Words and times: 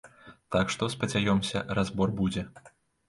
Так 0.55 0.71
што, 0.75 0.89
спадзяёмся, 0.95 1.63
разбор 1.81 2.15
будзе. 2.23 2.47